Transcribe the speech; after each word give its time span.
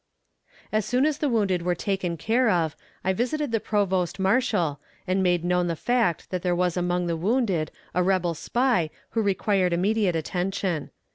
As 0.71 0.83
soon 0.83 1.05
as 1.05 1.19
the 1.19 1.29
wounded 1.29 1.61
were 1.61 1.75
taken 1.75 2.17
care 2.17 2.49
of 2.49 2.75
I 3.03 3.13
visited 3.13 3.51
the 3.51 3.59
provost 3.59 4.17
marshal, 4.19 4.79
and 5.05 5.21
made 5.21 5.45
known 5.45 5.67
the 5.67 5.75
fact 5.75 6.31
that 6.31 6.41
there 6.41 6.55
was 6.55 6.75
among 6.75 7.05
the 7.05 7.15
wounded 7.15 7.69
a 7.93 8.01
rebel 8.01 8.33
spy 8.33 8.89
who 9.11 9.21
required 9.21 9.73
immediate 9.73 10.15
attention. 10.15 10.89